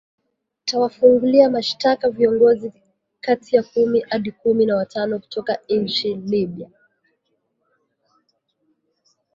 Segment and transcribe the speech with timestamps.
[0.65, 2.71] tawafungulia mashitaka viongozi
[3.21, 6.69] kati ya kumi hadi kumi na watano kutoka nchini libya